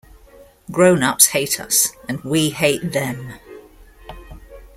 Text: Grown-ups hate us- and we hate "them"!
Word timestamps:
Grown-ups 0.71 1.27
hate 1.27 1.59
us- 1.59 1.89
and 2.09 2.23
we 2.23 2.49
hate 2.49 2.91
"them"! 2.91 3.33